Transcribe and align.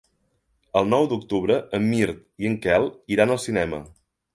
El 0.81 0.89
nou 0.93 1.05
d'octubre 1.11 1.59
en 1.81 1.87
Mirt 1.93 2.27
i 2.47 2.53
en 2.55 2.59
Quel 2.67 2.93
iran 3.19 3.37
al 3.39 3.45
cinema. 3.51 3.87